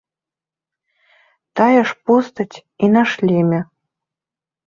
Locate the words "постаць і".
2.09-2.89